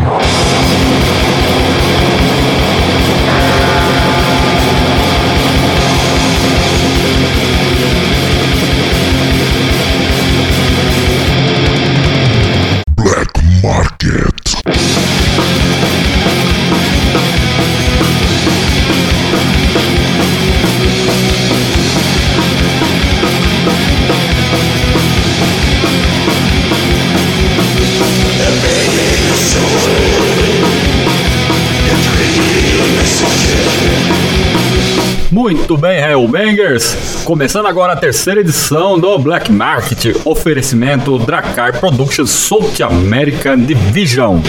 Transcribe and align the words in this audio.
Muito 35.68 35.82
bem, 35.82 35.99
Hellbangers! 35.99 37.23
Começando 37.26 37.65
agora 37.65 37.91
a 37.91 37.96
terceira 37.98 38.40
edição 38.40 38.98
do 38.98 39.20
Black 39.20 39.51
Market, 39.51 40.15
oferecimento 40.23 41.20
Dracar 41.20 41.77
Productions 41.77 42.29
South 42.29 42.82
American 42.82 43.60
Division. 43.65 44.40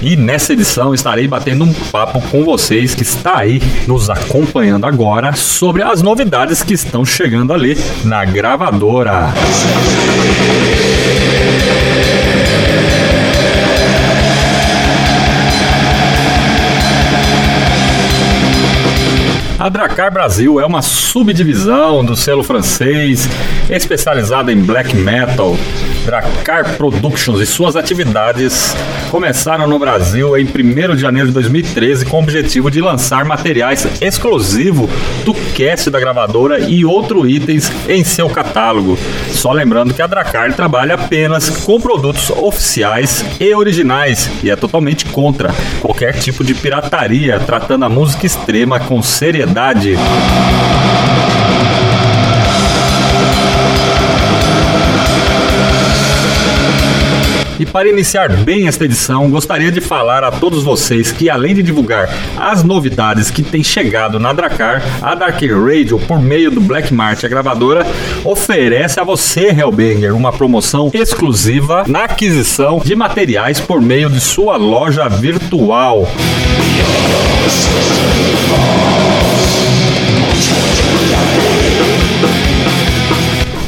E 0.00 0.14
nessa 0.14 0.52
edição 0.52 0.94
estarei 0.94 1.26
batendo 1.26 1.64
um 1.64 1.72
papo 1.90 2.22
com 2.30 2.44
vocês 2.44 2.94
que 2.94 3.02
está 3.02 3.38
aí 3.38 3.60
nos 3.88 4.08
acompanhando 4.08 4.86
agora 4.86 5.32
sobre 5.32 5.82
as 5.82 6.02
novidades 6.02 6.62
que 6.62 6.74
estão 6.74 7.04
chegando 7.04 7.52
ali 7.52 7.76
na 8.04 8.24
gravadora. 8.24 9.34
A 19.60 19.68
Dracar 19.68 20.10
Brasil 20.10 20.58
é 20.58 20.64
uma 20.64 20.80
subdivisão 20.80 22.02
do 22.02 22.16
selo 22.16 22.42
francês 22.42 23.28
especializada 23.68 24.50
em 24.50 24.62
black 24.62 24.96
metal. 24.96 25.54
Dracar 26.10 26.76
Productions 26.76 27.40
e 27.40 27.46
suas 27.46 27.76
atividades 27.76 28.74
começaram 29.12 29.68
no 29.68 29.78
Brasil 29.78 30.36
em 30.36 30.44
1 30.44 30.96
de 30.96 31.00
janeiro 31.00 31.28
de 31.28 31.34
2013 31.34 32.04
com 32.04 32.16
o 32.16 32.22
objetivo 32.24 32.68
de 32.68 32.80
lançar 32.80 33.24
materiais 33.24 33.86
exclusivo 34.02 34.90
do 35.24 35.32
cast 35.54 35.88
da 35.88 36.00
gravadora 36.00 36.58
e 36.58 36.84
outros 36.84 37.30
itens 37.30 37.70
em 37.88 38.02
seu 38.02 38.28
catálogo. 38.28 38.98
Só 39.30 39.52
lembrando 39.52 39.94
que 39.94 40.02
a 40.02 40.08
Dracar 40.08 40.52
trabalha 40.52 40.96
apenas 40.96 41.48
com 41.48 41.80
produtos 41.80 42.28
oficiais 42.30 43.24
e 43.38 43.54
originais 43.54 44.28
e 44.42 44.50
é 44.50 44.56
totalmente 44.56 45.06
contra 45.06 45.54
qualquer 45.80 46.18
tipo 46.18 46.42
de 46.42 46.54
pirataria, 46.54 47.38
tratando 47.38 47.84
a 47.84 47.88
música 47.88 48.26
extrema 48.26 48.80
com 48.80 49.00
seriedade. 49.00 49.96
E 57.60 57.66
para 57.66 57.90
iniciar 57.90 58.32
bem 58.38 58.66
esta 58.66 58.86
edição, 58.86 59.28
gostaria 59.28 59.70
de 59.70 59.82
falar 59.82 60.24
a 60.24 60.30
todos 60.30 60.64
vocês 60.64 61.12
que, 61.12 61.28
além 61.28 61.54
de 61.54 61.62
divulgar 61.62 62.08
as 62.38 62.64
novidades 62.64 63.30
que 63.30 63.42
têm 63.42 63.62
chegado 63.62 64.18
na 64.18 64.32
Dracar, 64.32 64.82
a 65.02 65.14
Dark 65.14 65.38
Radio, 65.42 65.98
por 65.98 66.18
meio 66.18 66.50
do 66.50 66.58
Black 66.58 66.90
Mart, 66.90 67.22
a 67.22 67.28
gravadora, 67.28 67.86
oferece 68.24 68.98
a 68.98 69.04
você, 69.04 69.48
Hellbanger, 69.48 70.16
uma 70.16 70.32
promoção 70.32 70.90
exclusiva 70.94 71.84
na 71.86 72.04
aquisição 72.04 72.78
de 72.82 72.96
materiais 72.96 73.60
por 73.60 73.82
meio 73.82 74.08
de 74.08 74.20
sua 74.20 74.56
loja 74.56 75.06
virtual. 75.06 76.08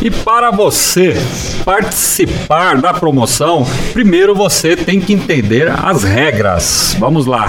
E 0.05 0.11
para 0.11 0.51
você 0.51 1.15
participar 1.65 2.81
da 2.81 2.93
promoção, 2.93 3.65
primeiro 3.93 4.35
você 4.35 4.75
tem 4.75 5.01
que 5.01 5.13
entender 5.13 5.71
as 5.71 6.03
regras. 6.03 6.97
Vamos 6.99 7.25
lá. 7.25 7.47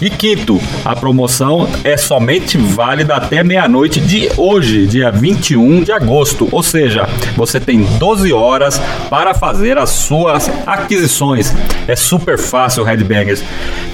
E 0.00 0.10
quinto, 0.10 0.60
a 0.84 0.94
promoção 0.94 1.68
é 1.82 1.96
somente 1.96 2.58
válida 2.58 3.14
até 3.16 3.42
meia-noite 3.42 3.98
de 3.98 4.28
hoje, 4.36 4.86
dia 4.86 5.10
21 5.10 5.84
de 5.84 5.92
agosto. 5.92 6.48
Ou 6.52 6.62
seja, 6.62 7.08
você 7.34 7.58
tem 7.58 7.82
12 7.98 8.32
horas 8.32 8.78
para 9.08 9.32
fazer 9.32 9.78
as 9.78 9.90
suas 9.90 10.50
aquisições. 10.66 11.54
É 11.88 11.96
super 11.96 12.38
fácil, 12.38 12.84
Headbangers. 12.84 13.42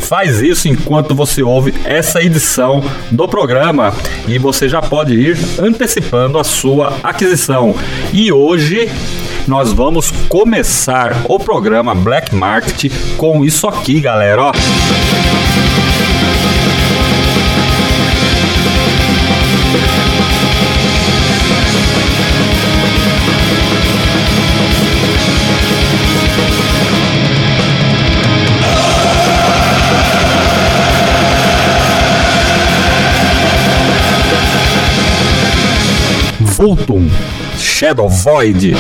Faz 0.01 0.41
isso 0.43 0.69
enquanto 0.69 1.15
você 1.15 1.43
ouve 1.43 1.73
essa 1.85 2.21
edição 2.21 2.83
do 3.11 3.29
programa 3.29 3.95
e 4.27 4.39
você 4.39 4.69
já 4.69 4.83
pode 4.83 5.15
ir 5.15 5.39
antecipando 5.61 6.39
a 6.39 6.45
sua 6.45 6.99
aquisição. 7.03 7.77
E 8.13 8.33
hoje 8.33 8.91
nós 9.47 9.73
vamos 9.73 10.11
começar 10.29 11.25
o 11.29 11.39
programa 11.39 11.95
Black 11.95 12.35
Market 12.35 12.93
com 13.17 13.45
isso 13.45 13.69
aqui, 13.69 14.01
galera. 14.01 14.43
Ó. 14.43 14.53
Fulton, 36.63 37.11
Shadow 37.59 38.07
Void. 38.07 38.77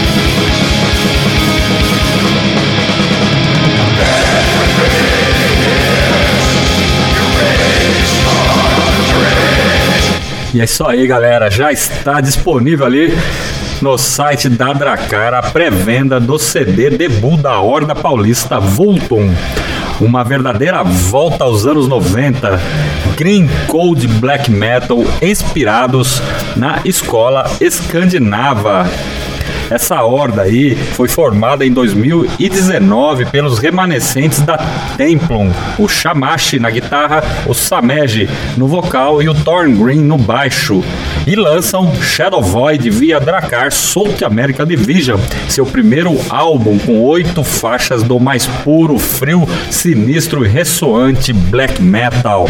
E 10.54 10.60
é 10.60 10.64
isso 10.64 10.86
aí, 10.86 11.06
galera. 11.06 11.50
Já 11.50 11.72
está 11.72 12.20
disponível 12.20 12.84
ali 12.84 13.12
no 13.80 13.96
site 13.96 14.50
da 14.50 14.72
Dracar 14.72 15.32
a 15.32 15.42
pré-venda 15.42 16.20
do 16.20 16.38
CD 16.38 16.90
debut 16.90 17.40
da 17.40 17.58
Horda 17.58 17.94
Paulista 17.94 18.60
Vultum. 18.60 19.34
Uma 19.98 20.22
verdadeira 20.22 20.82
volta 20.82 21.44
aos 21.44 21.64
anos 21.64 21.88
90, 21.88 22.60
Green 23.16 23.48
Cold 23.66 24.06
Black 24.06 24.50
Metal 24.50 24.98
inspirados 25.22 26.20
na 26.54 26.80
escola 26.84 27.50
escandinava 27.60 28.86
essa 29.72 30.02
horda 30.02 30.42
aí 30.42 30.74
foi 30.74 31.08
formada 31.08 31.64
em 31.64 31.72
2019 31.72 33.24
pelos 33.26 33.58
remanescentes 33.58 34.40
da 34.42 34.58
Templum, 34.98 35.50
o 35.78 35.88
Shamashi 35.88 36.58
na 36.58 36.70
guitarra, 36.70 37.22
o 37.46 37.54
Sameji 37.54 38.28
no 38.58 38.68
vocal 38.68 39.22
e 39.22 39.30
o 39.30 39.34
Thorn 39.34 39.74
Green 39.82 40.02
no 40.02 40.18
baixo. 40.18 40.84
E 41.26 41.34
lançam 41.34 41.94
Shadow 42.02 42.42
Void 42.42 42.90
via 42.90 43.18
Dracar 43.18 43.72
South 43.72 44.22
America 44.26 44.66
Division, 44.66 45.18
seu 45.48 45.64
primeiro 45.64 46.18
álbum 46.28 46.78
com 46.78 47.00
oito 47.00 47.42
faixas 47.42 48.02
do 48.02 48.20
mais 48.20 48.46
puro, 48.46 48.98
frio, 48.98 49.48
sinistro 49.70 50.44
e 50.44 50.48
ressoante 50.48 51.32
black 51.32 51.80
metal. 51.82 52.46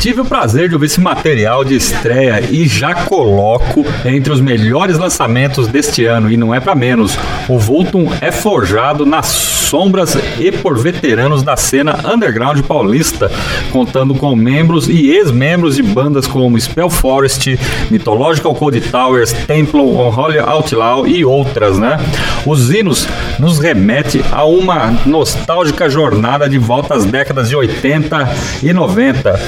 Tive 0.00 0.20
o 0.20 0.24
prazer 0.24 0.68
de 0.68 0.74
ouvir 0.76 0.86
esse 0.86 1.00
material 1.00 1.64
de 1.64 1.74
estreia 1.74 2.40
e 2.50 2.68
já 2.68 2.94
coloco 2.94 3.84
entre 4.04 4.32
os 4.32 4.40
melhores 4.40 4.96
lançamentos 4.96 5.66
deste 5.66 6.04
ano, 6.04 6.30
e 6.30 6.36
não 6.36 6.54
é 6.54 6.60
para 6.60 6.74
menos. 6.74 7.18
O 7.48 7.58
Vultum 7.58 8.08
é 8.20 8.30
forjado 8.30 9.04
nas 9.04 9.26
sombras 9.26 10.16
e 10.38 10.52
por 10.52 10.78
veteranos 10.78 11.42
da 11.42 11.56
cena 11.56 11.98
underground 12.14 12.60
paulista, 12.62 13.30
contando 13.72 14.14
com 14.14 14.34
membros 14.36 14.88
e 14.88 15.10
ex-membros 15.10 15.74
de 15.74 15.82
bandas 15.82 16.28
como 16.28 16.58
Spell 16.58 16.88
Forest, 16.88 17.58
Mythological 17.90 18.54
Code 18.54 18.80
Towers, 18.80 19.32
Temple, 19.32 19.80
Unholy 19.80 20.38
Outlaw 20.38 21.08
e 21.08 21.24
outras, 21.24 21.76
né? 21.76 21.98
Os 22.46 22.70
hinos 22.70 23.06
nos 23.38 23.58
remete 23.58 24.24
a 24.30 24.44
uma 24.44 24.96
nostálgica 25.04 25.90
jornada 25.90 26.48
de 26.48 26.56
volta 26.56 26.94
às 26.94 27.04
décadas 27.04 27.48
de 27.48 27.56
80 27.56 28.28
e 28.62 28.72
90 28.72 29.38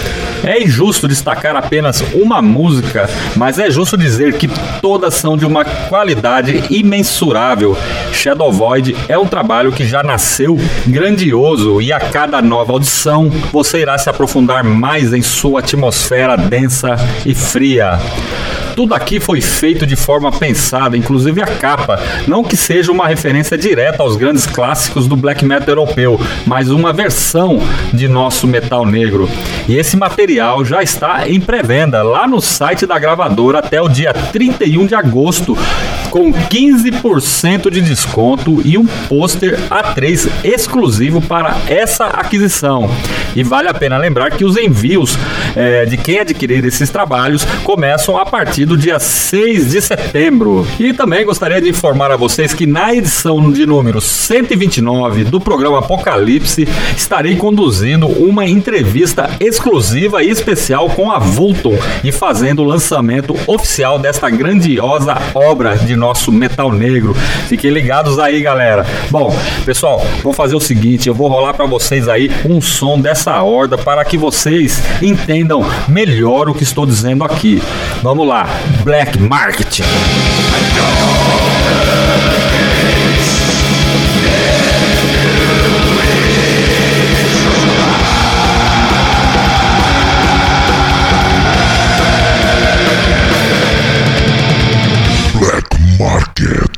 é 0.45 0.63
injusto 0.63 1.09
destacar 1.09 1.57
apenas 1.57 2.03
uma 2.15 2.41
música, 2.41 3.09
mas 3.37 3.59
é 3.59 3.71
justo 3.71 3.97
dizer 3.97 4.35
que 4.35 4.49
todas 4.81 5.15
são 5.15 5.37
de 5.37 5.45
uma 5.45 5.65
qualidade 5.65 6.65
imensurável. 6.71 7.77
Shadow 8.13 8.53
Void 8.53 8.97
é 9.09 9.19
um 9.19 9.27
trabalho 9.27 9.73
que 9.73 9.87
já 9.87 10.03
nasceu 10.03 10.59
grandioso 10.87 11.81
e 11.81 11.93
a 11.93 12.01
cada 12.01 12.41
nova 12.41 12.73
audição 12.73 13.31
você 13.53 13.81
irá 13.81 13.97
se 13.99 14.09
aprofundar 14.09 14.65
mais 14.65 15.13
em 15.13 15.23
sua 15.23 15.61
atmosfera 15.61 16.37
densa 16.37 16.97
e 17.25 17.35
fria. 17.35 17.99
Tudo 18.81 18.95
aqui 18.95 19.21
foi 19.21 19.43
feito 19.43 19.87
de 19.87 19.95
forma 19.95 20.33
pensada, 20.33 20.97
inclusive 20.97 21.43
a 21.43 21.47
capa. 21.47 22.01
Não 22.27 22.43
que 22.43 22.57
seja 22.57 22.91
uma 22.91 23.07
referência 23.07 23.59
direta 23.59 24.03
aos 24.03 24.17
grandes 24.17 24.47
clássicos 24.47 25.07
do 25.07 25.17
black 25.17 25.45
metal 25.45 25.69
europeu, 25.69 26.19
mas 26.47 26.71
uma 26.71 26.91
versão 26.91 27.61
de 27.93 28.09
nosso 28.09 28.47
metal 28.47 28.87
negro. 28.87 29.29
E 29.69 29.77
esse 29.77 29.99
material 29.99 30.65
já 30.65 30.83
está 30.83 31.29
em 31.29 31.39
pré-venda 31.39 32.03
lá 32.03 32.27
no 32.27 32.41
site 32.41 32.87
da 32.87 32.99
gravadora 32.99 33.59
até 33.59 33.83
o 33.83 33.87
dia 33.87 34.15
31 34.15 34.87
de 34.87 34.95
agosto, 34.95 35.55
com 36.09 36.33
15% 36.33 37.71
de 37.71 37.83
desconto 37.83 38.63
e 38.65 38.79
um 38.79 38.87
pôster 39.09 39.59
A3 39.69 40.27
exclusivo 40.43 41.21
para 41.21 41.55
essa 41.69 42.07
aquisição. 42.07 42.91
E 43.37 43.43
vale 43.45 43.69
a 43.69 43.75
pena 43.75 43.99
lembrar 43.99 44.31
que 44.31 44.45
os 44.45 44.57
envios 44.57 45.19
é, 45.55 45.85
de 45.85 45.99
quem 45.99 46.19
adquirir 46.19 46.65
esses 46.65 46.89
trabalhos 46.89 47.45
começam 47.63 48.19
a 48.19 48.25
partir 48.25 48.70
do 48.71 48.77
dia 48.77 49.01
6 49.01 49.71
de 49.73 49.83
setembro. 49.83 50.65
E 50.79 50.93
também 50.93 51.25
gostaria 51.25 51.61
de 51.61 51.69
informar 51.69 52.13
a 52.13 52.17
vocês 52.17 52.55
que 52.55 52.67
na 52.67 52.95
edição 52.95 53.51
de 53.51 53.67
número 53.67 54.01
129 54.01 55.25
do 55.25 55.41
programa 55.41 55.81
Apocalipse 55.81 56.69
estarei 56.97 57.35
conduzindo 57.35 58.07
uma 58.07 58.47
entrevista 58.47 59.29
exclusiva 59.41 60.23
e 60.23 60.31
especial 60.31 60.89
com 60.91 61.11
a 61.11 61.19
Vulton 61.19 61.77
e 62.05 62.13
fazendo 62.13 62.63
o 62.63 62.65
lançamento 62.65 63.35
oficial 63.49 63.99
desta 63.99 64.31
grandiosa 64.31 65.17
obra 65.35 65.77
de 65.77 65.97
nosso 65.97 66.31
metal 66.31 66.71
negro. 66.71 67.13
Fiquem 67.49 67.73
ligados 67.73 68.21
aí, 68.21 68.41
galera. 68.41 68.87
Bom, 69.11 69.37
pessoal, 69.65 70.01
vou 70.23 70.33
fazer 70.33 70.55
o 70.55 70.61
seguinte, 70.61 71.09
eu 71.09 71.15
vou 71.15 71.27
rolar 71.27 71.55
para 71.55 71.67
vocês 71.67 72.07
aí 72.07 72.31
um 72.49 72.61
som 72.61 73.01
dessa 73.01 73.43
horda 73.43 73.77
para 73.77 74.05
que 74.05 74.17
vocês 74.17 74.81
entendam 75.03 75.65
melhor 75.89 76.49
o 76.49 76.55
que 76.55 76.63
estou 76.63 76.87
dizendo 76.87 77.25
aqui. 77.25 77.61
Vamos 78.01 78.29
lá, 78.29 78.47
Black 78.85 79.19
Market. 79.21 79.81
Black 95.39 95.99
Market. 95.99 96.70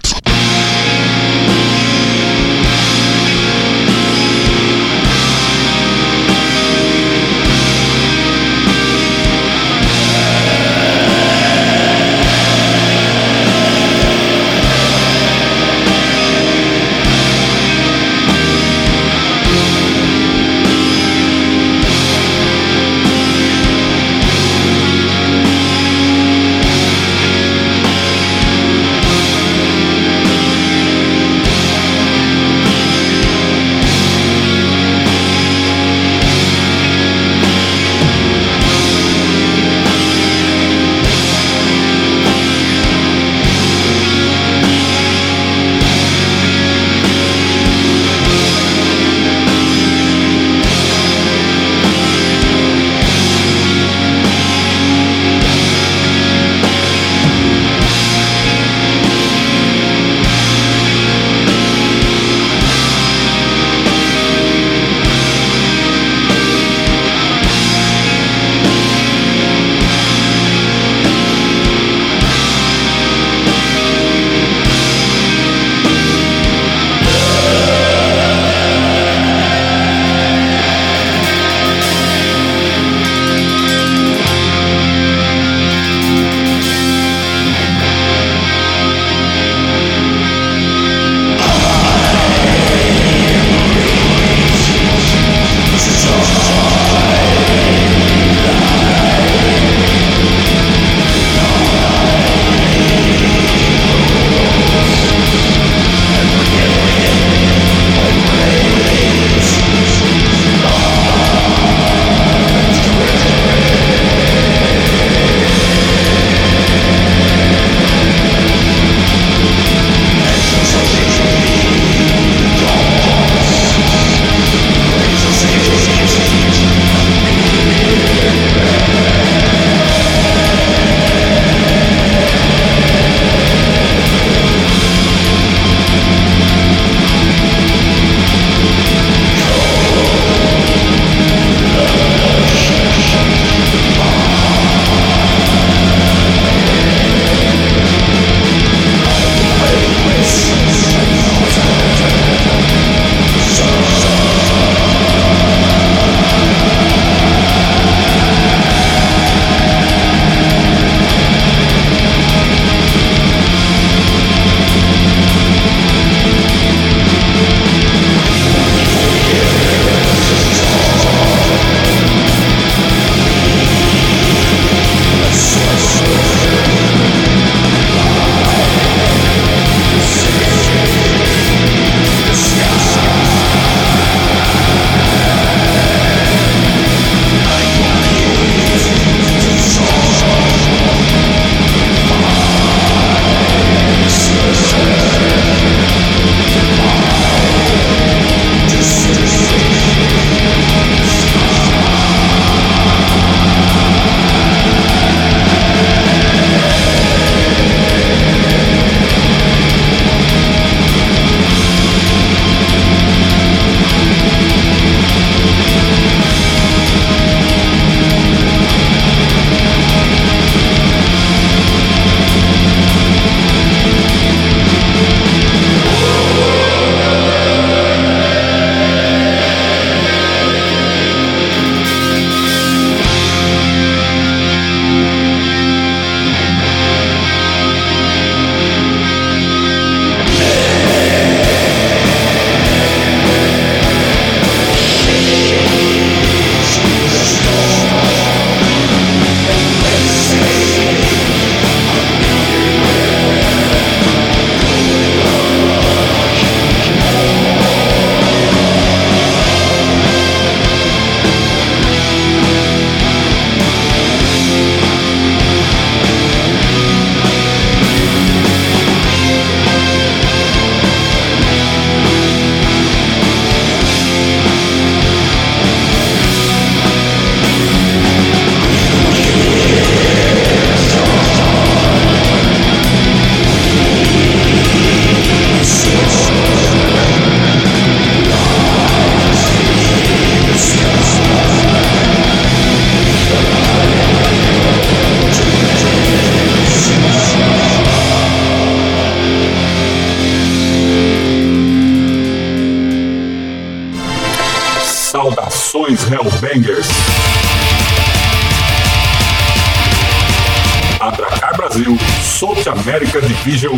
Division 313.52 313.76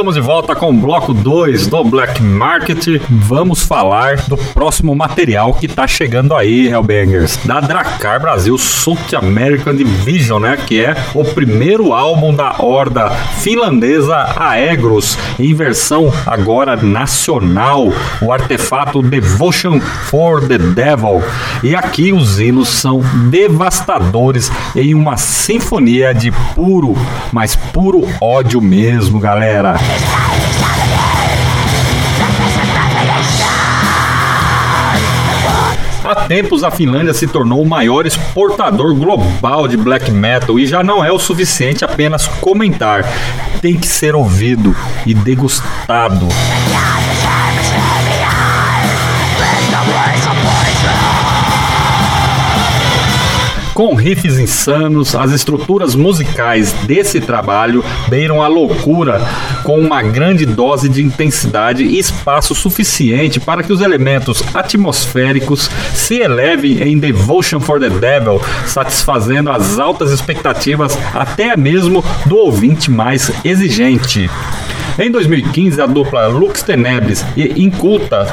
Estamos 0.00 0.14
de 0.14 0.20
volta 0.22 0.56
com 0.56 0.70
o 0.70 0.72
bloco 0.72 1.12
2 1.12 1.66
do 1.66 1.84
Black 1.84 2.22
Market. 2.22 3.02
Vamos 3.10 3.62
falar 3.62 4.16
do 4.28 4.36
próximo 4.38 4.96
material 4.96 5.52
que 5.52 5.68
tá 5.68 5.86
chegando 5.86 6.34
aí, 6.34 6.68
Hellbangers, 6.68 7.38
da 7.44 7.60
Dracar 7.60 8.18
Brasil 8.18 8.56
South 8.56 9.14
American 9.14 9.76
Division, 9.76 10.40
né? 10.40 10.56
Que 10.56 10.82
é 10.86 10.96
o 11.14 11.22
primeiro 11.22 11.92
álbum 11.92 12.32
da 12.32 12.62
horda 12.62 13.10
finlandesa 13.10 14.16
Aegros, 14.38 15.18
em 15.38 15.52
versão 15.52 16.10
agora 16.24 16.76
nacional, 16.76 17.92
o 18.22 18.32
artefato 18.32 19.02
Devotion 19.02 19.80
for 19.80 20.40
the 20.48 20.56
Devil. 20.56 21.22
E 21.62 21.76
aqui 21.76 22.10
os 22.10 22.40
hinos 22.40 22.70
são 22.70 23.02
devastadores 23.28 24.50
em 24.74 24.94
uma 24.94 25.18
sinfonia 25.18 26.14
de 26.14 26.32
puro, 26.54 26.96
mas 27.30 27.54
puro 27.54 28.08
ódio 28.18 28.62
mesmo, 28.62 29.20
galera. 29.20 29.74
Há 36.02 36.26
tempos 36.26 36.64
a 36.64 36.72
Finlândia 36.72 37.14
se 37.14 37.26
tornou 37.28 37.62
o 37.62 37.68
maior 37.68 38.04
exportador 38.04 38.94
global 38.96 39.68
de 39.68 39.76
black 39.76 40.10
metal 40.10 40.58
e 40.58 40.66
já 40.66 40.82
não 40.82 41.04
é 41.04 41.12
o 41.12 41.20
suficiente 41.20 41.84
apenas 41.84 42.26
comentar, 42.26 43.04
tem 43.62 43.78
que 43.78 43.86
ser 43.86 44.16
ouvido 44.16 44.74
e 45.06 45.14
degustado. 45.14 46.26
Com 53.80 53.94
riffs 53.94 54.38
insanos, 54.38 55.14
as 55.14 55.32
estruturas 55.32 55.94
musicais 55.94 56.70
desse 56.84 57.18
trabalho 57.18 57.82
beiram 58.10 58.42
a 58.42 58.46
loucura 58.46 59.26
com 59.64 59.80
uma 59.80 60.02
grande 60.02 60.44
dose 60.44 60.86
de 60.86 61.02
intensidade 61.02 61.82
e 61.82 61.98
espaço 61.98 62.54
suficiente 62.54 63.40
para 63.40 63.62
que 63.62 63.72
os 63.72 63.80
elementos 63.80 64.44
atmosféricos 64.52 65.70
se 65.94 66.16
elevem 66.16 66.82
em 66.82 66.98
Devotion 66.98 67.58
for 67.58 67.80
the 67.80 67.88
Devil, 67.88 68.38
satisfazendo 68.66 69.50
as 69.50 69.78
altas 69.78 70.10
expectativas 70.10 70.98
até 71.14 71.56
mesmo 71.56 72.04
do 72.26 72.36
ouvinte 72.36 72.90
mais 72.90 73.32
exigente. 73.42 74.28
Em 74.98 75.10
2015, 75.10 75.80
a 75.80 75.86
dupla 75.86 76.26
Lux 76.26 76.62
Tenebris 76.62 77.24
e 77.36 77.62
Inculta 77.62 78.26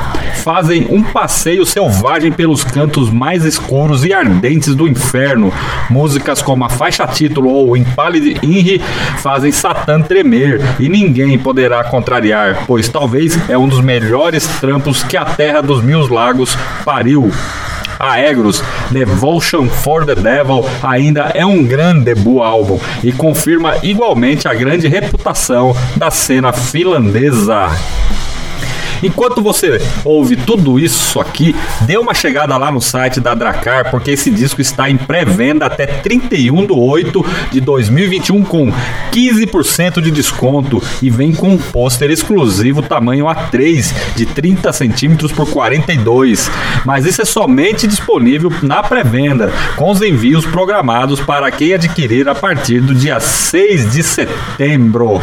fazem 0.44 0.88
um 0.90 1.04
passeio 1.04 1.66
selvagem 1.66 2.32
pelos 2.32 2.64
cantos 2.64 3.10
mais 3.10 3.46
escuros 3.46 4.04
e 4.04 4.14
ardentes 4.14 4.76
do 4.76 4.88
inferno. 4.88 5.54
Músicas 5.90 6.42
como 6.42 6.66
a 6.66 6.70
faixa 6.70 7.06
título 7.08 7.50
ou 7.50 7.78
Impaled 7.78 8.40
Inri 8.44 8.82
fazem 9.20 9.52
Satã 9.52 10.02
tremer 10.02 10.62
e 10.80 10.90
ninguém 10.90 11.38
poderá 11.38 11.84
contrariar, 11.84 12.66
pois 12.66 12.90
talvez 12.90 13.38
é 13.50 13.58
um 13.58 13.68
dos 13.68 13.82
melhores 13.82 14.46
trampos 14.60 15.04
que 15.04 15.18
a 15.18 15.26
Terra 15.26 15.62
dos 15.62 15.84
Mil 15.84 16.08
Lagos 16.08 16.58
pariu. 16.84 17.32
Aegros, 18.00 18.64
Devotion 18.92 19.68
for 19.68 20.06
the 20.06 20.16
Devil 20.16 20.66
ainda 20.84 21.32
é 21.34 21.46
um 21.46 21.64
grande 21.64 22.06
debut 22.06 22.42
álbum 22.42 22.80
e 23.04 23.12
confirma 23.12 23.76
igualmente 23.84 24.48
a 24.48 24.54
grande 24.54 24.88
reputação 24.88 25.76
da 25.96 26.12
cena 26.12 26.54
finlandesa. 26.54 27.70
Enquanto 29.04 29.42
você 29.42 29.82
ouve 30.04 30.36
tudo 30.36 30.80
isso 30.80 31.20
aqui, 31.20 31.56
dê 31.82 31.98
uma 31.98 32.14
chegada 32.14 32.58
lá 32.58 32.72
no 32.72 32.82
site 32.82 33.20
da 33.20 33.34
Dracar, 33.34 33.92
porque 33.92 34.12
esse 34.12 34.30
disco 34.30 34.62
está 34.62 34.90
em 34.90 34.98
pré-venda 34.98 35.66
até 35.66 35.86
31 35.86 36.66
de 36.66 36.74
8 36.74 37.26
de 37.52 37.62
2021 37.62 38.44
com 38.44 38.72
15% 39.12 40.02
de 40.02 40.12
desconto 40.12 40.82
e 41.02 41.10
vem 41.10 41.34
com 41.34 41.50
um 41.50 41.58
pôster 41.58 42.10
exclusivo 42.10 42.82
tamanho 42.82 43.26
A3 43.26 43.94
de 44.16 44.26
30 44.26 44.72
centímetros 44.74 45.32
por 45.32 45.50
42. 45.50 46.50
Mas 46.86 47.06
isso 47.06 47.22
é 47.22 47.26
somente 47.26 47.88
disponível 47.88 48.52
na 48.62 48.82
pré-venda, 48.82 49.52
com 49.76 49.92
os 49.92 50.02
envios 50.02 50.46
programados 50.46 51.20
para 51.20 51.52
quem 51.52 51.74
adquirir 51.74 52.28
a 52.28 52.36
partir 52.36 52.82
do 52.82 52.96
dia 52.96 53.20
6 53.20 53.92
de 53.92 54.04
setembro. 54.04 55.22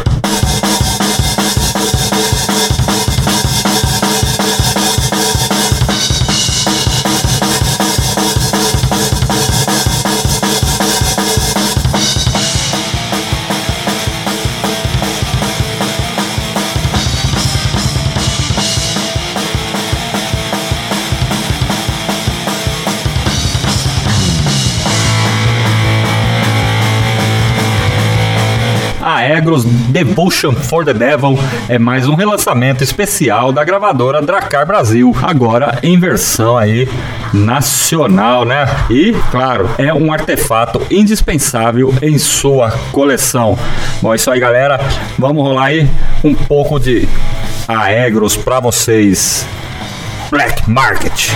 Aegros 29.44 29.64
Devotion 29.64 30.54
for 30.54 30.86
the 30.86 30.94
Devil 30.94 31.38
é 31.68 31.78
mais 31.78 32.08
um 32.08 32.14
relançamento 32.14 32.82
especial 32.82 33.52
da 33.52 33.62
gravadora 33.62 34.22
Dracar 34.22 34.66
Brasil, 34.66 35.14
agora 35.22 35.78
em 35.82 36.00
versão 36.00 36.56
aí 36.56 36.88
nacional, 37.30 38.46
né? 38.46 38.64
E, 38.88 39.12
claro, 39.30 39.68
é 39.76 39.92
um 39.92 40.10
artefato 40.10 40.80
indispensável 40.90 41.94
em 42.00 42.16
sua 42.16 42.70
coleção. 42.90 43.58
Bom, 44.00 44.14
é 44.14 44.16
isso 44.16 44.30
aí, 44.30 44.40
galera. 44.40 44.80
Vamos 45.18 45.42
rolar 45.42 45.66
aí 45.66 45.90
um 46.24 46.34
pouco 46.34 46.80
de 46.80 47.06
Aegros 47.68 48.38
para 48.38 48.60
vocês. 48.60 49.46
Black 50.30 50.70
Market. 50.70 51.32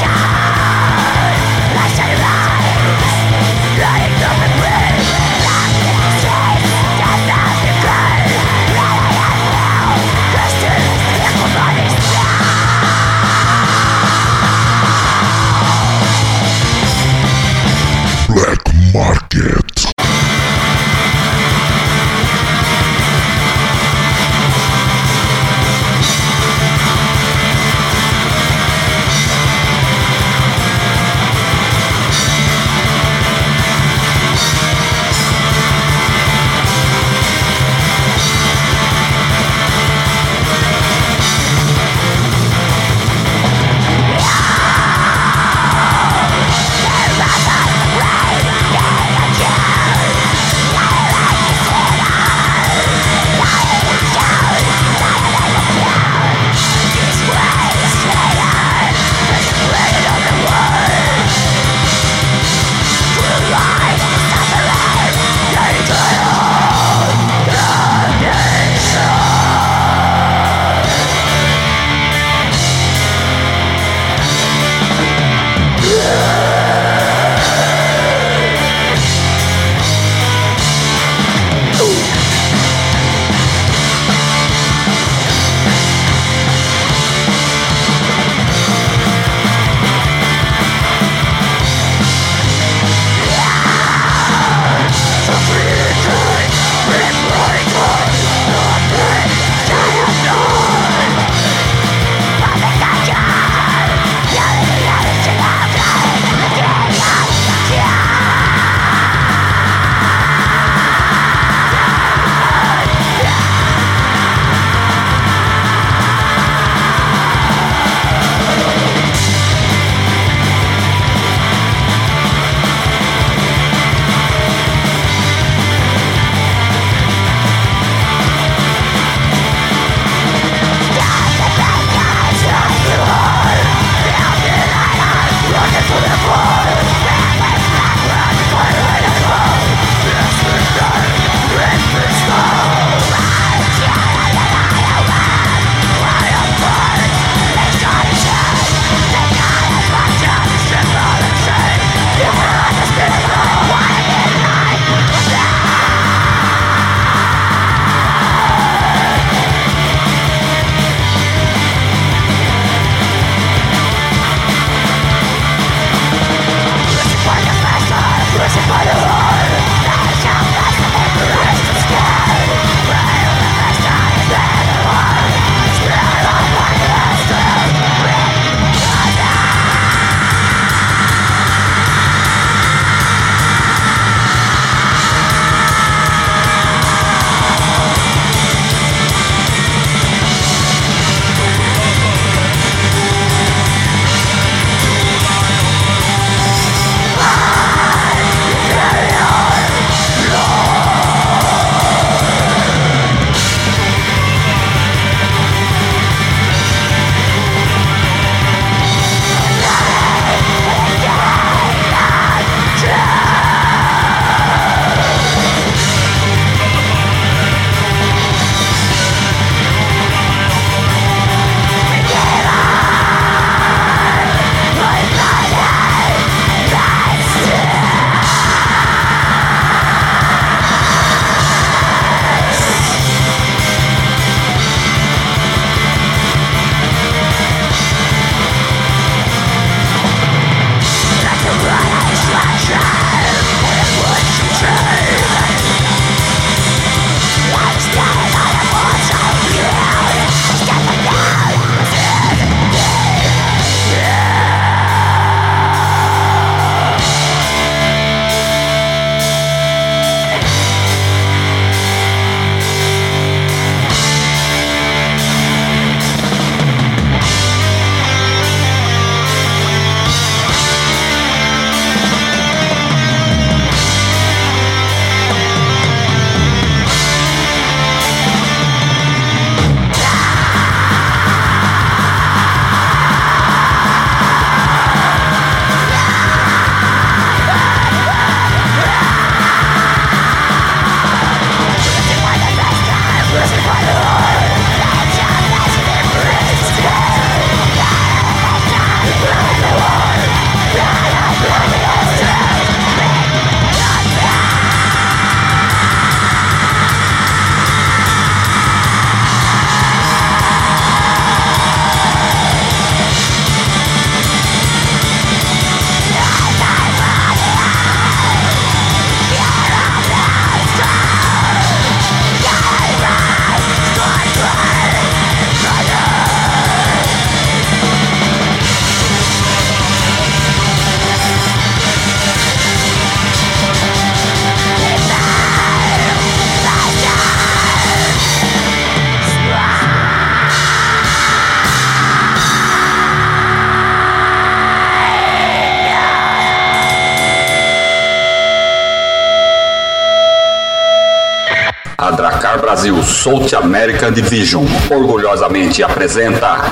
Dracar 352.49 352.61
Brasil 352.61 353.03
South 353.03 353.53
American 353.55 354.11
Division 354.11 354.65
orgulhosamente 354.89 355.83
apresenta 355.83 356.71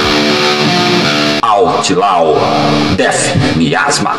Outlaw 1.43 2.35
Death 2.97 3.37
Miasma. 3.57 4.17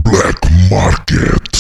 Black 0.05 0.39
Market. 0.71 1.52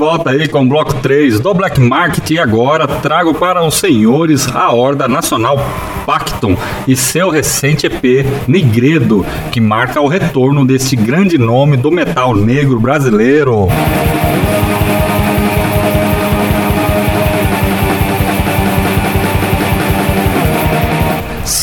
Volta 0.00 0.30
aí 0.30 0.48
com 0.48 0.62
o 0.62 0.66
bloco 0.66 0.94
3 0.94 1.40
do 1.40 1.52
Black 1.52 1.78
Market 1.78 2.30
e 2.30 2.38
agora 2.38 2.88
trago 2.88 3.34
para 3.34 3.62
os 3.62 3.74
senhores 3.74 4.48
a 4.48 4.72
Horda 4.72 5.06
Nacional 5.06 5.58
Pacton 6.06 6.56
e 6.88 6.96
seu 6.96 7.28
recente 7.28 7.86
EP 7.86 8.24
Negredo, 8.48 9.26
que 9.52 9.60
marca 9.60 10.00
o 10.00 10.08
retorno 10.08 10.64
deste 10.64 10.96
grande 10.96 11.36
nome 11.36 11.76
do 11.76 11.90
metal 11.90 12.34
negro 12.34 12.80
brasileiro. 12.80 13.68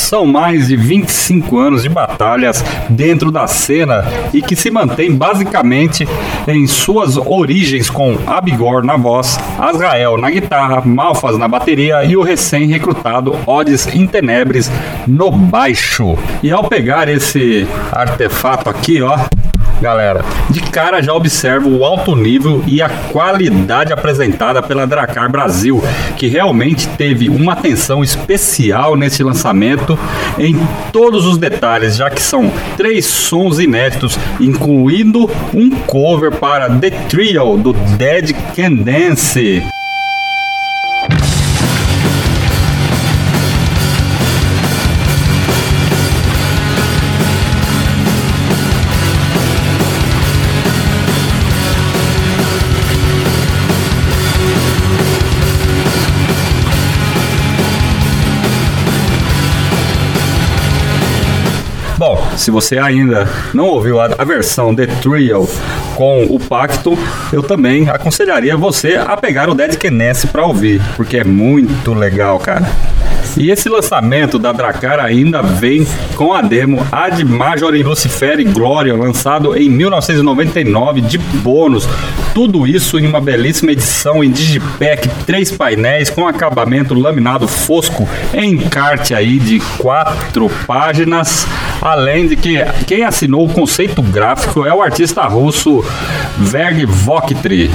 São 0.07 0.25
mais 0.25 0.69
de 0.69 0.77
25 0.77 1.57
anos 1.57 1.83
de 1.83 1.89
batalhas 1.89 2.63
dentro 2.87 3.29
da 3.29 3.45
cena 3.45 4.05
e 4.33 4.41
que 4.41 4.55
se 4.55 4.71
mantém 4.71 5.13
basicamente 5.13 6.07
em 6.47 6.65
suas 6.65 7.17
origens 7.17 7.89
com 7.89 8.17
Abigor 8.25 8.85
na 8.85 8.95
voz, 8.95 9.37
Azrael 9.59 10.17
na 10.17 10.31
guitarra, 10.31 10.79
Malfas 10.79 11.37
na 11.37 11.45
bateria 11.45 12.05
e 12.05 12.15
o 12.15 12.23
recém-recrutado 12.23 13.35
Odis 13.45 13.93
Intenebres 13.93 14.71
no 15.05 15.29
baixo. 15.29 16.17
E 16.41 16.51
ao 16.51 16.63
pegar 16.63 17.09
esse 17.09 17.67
artefato 17.91 18.69
aqui, 18.69 19.01
ó, 19.01 19.19
Galera, 19.79 20.25
de 20.49 20.59
cara 20.59 21.03
já 21.03 21.13
observo 21.13 21.69
o 21.69 21.85
alto 21.85 22.15
nível 22.15 22.63
e 22.65 22.81
a 22.81 22.89
qualidade 22.89 23.93
apresentada 23.93 24.61
pela 24.63 24.87
Dracar 24.87 25.29
Brasil, 25.29 25.83
que 26.17 26.27
realmente 26.27 26.87
teve 26.89 27.29
uma 27.29 27.53
atenção 27.53 28.03
especial 28.03 28.95
nesse 28.95 29.21
lançamento 29.21 29.97
em 30.39 30.57
todos 30.91 31.25
os 31.27 31.37
detalhes, 31.37 31.95
já 31.95 32.09
que 32.09 32.21
são 32.21 32.51
três 32.75 33.05
sons 33.05 33.59
inéditos, 33.59 34.17
incluindo 34.39 35.29
um 35.53 35.69
cover 35.69 36.31
para 36.31 36.69
The 36.69 36.89
Trio 36.89 37.57
do 37.57 37.73
Dead 37.73 38.33
Can 38.55 38.73
Dance. 38.83 39.76
Se 62.47 62.51
você 62.51 62.77
ainda 62.77 63.27
não 63.53 63.65
ouviu 63.65 63.99
a, 63.99 64.05
a 64.17 64.23
versão 64.23 64.73
The 64.73 64.87
Trio 64.87 65.49
com 65.95 66.23
o 66.23 66.39
Pacto, 66.39 66.97
eu 67.33 67.43
também 67.43 67.89
aconselharia 67.89 68.55
você 68.55 68.95
a 68.95 69.17
pegar 69.17 69.49
o 69.49 69.53
Dead 69.53 69.75
Kenneth 69.75 70.27
para 70.31 70.45
ouvir, 70.45 70.81
porque 70.95 71.17
é 71.17 71.25
muito 71.25 71.93
legal, 71.93 72.39
cara. 72.39 72.65
E 73.37 73.51
esse 73.51 73.69
lançamento 73.69 74.39
da 74.39 74.51
Dracar 74.51 74.99
ainda 74.99 75.43
vem 75.43 75.85
com 76.15 76.33
a 76.33 76.41
demo 76.41 76.85
Ad 76.91 77.23
Majorem 77.23 77.83
Lucifer 77.83 78.39
e 78.39 78.43
Glória, 78.43 78.95
lançado 78.95 79.55
em 79.55 79.69
1999 79.69 81.01
de 81.01 81.19
bônus. 81.19 81.87
Tudo 82.33 82.65
isso 82.65 82.97
em 82.97 83.05
uma 83.05 83.21
belíssima 83.21 83.71
edição 83.71 84.23
em 84.23 84.31
Digipack, 84.31 85.07
três 85.27 85.51
painéis 85.51 86.09
com 86.09 86.27
acabamento 86.27 86.95
laminado 86.95 87.47
fosco, 87.47 88.09
em 88.33 88.53
encarte 88.53 89.13
aí 89.13 89.37
de 89.37 89.59
quatro 89.77 90.49
páginas. 90.65 91.45
Além 91.79 92.27
de 92.27 92.35
que 92.35 92.57
quem 92.87 93.03
assinou 93.03 93.45
o 93.45 93.53
conceito 93.53 94.01
gráfico 94.01 94.65
é 94.65 94.73
o 94.73 94.81
artista 94.81 95.21
russo 95.27 95.85
Verg 96.39 96.85
Voktri. 96.85 97.69